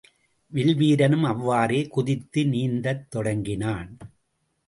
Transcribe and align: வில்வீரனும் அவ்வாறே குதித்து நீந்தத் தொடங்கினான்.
வில்வீரனும் 0.51 1.23
அவ்வாறே 1.23 1.87
குதித்து 1.87 2.43
நீந்தத் 2.45 3.05
தொடங்கினான். 3.09 3.97